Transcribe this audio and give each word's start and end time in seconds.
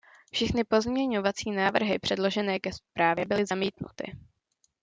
Všechny 0.31 0.63
pozměňovací 0.63 1.51
návrhy 1.51 1.99
předložené 1.99 2.59
ke 2.59 2.73
zprávě 2.73 3.25
byly 3.25 3.45
zamítnuty. 3.45 4.17